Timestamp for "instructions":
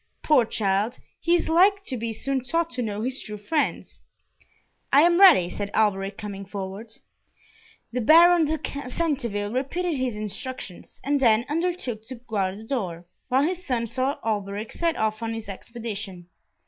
10.17-10.99